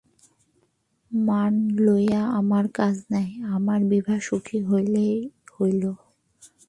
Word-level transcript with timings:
মান 1.11 1.53
লইয়া 1.85 2.21
আমার 2.39 2.65
কাজ 2.77 2.95
নাই, 3.13 3.27
আমার 3.55 3.79
বিভা 3.91 4.15
সুখী 4.27 4.59
হইলেই 4.69 5.15
হইল। 5.55 5.83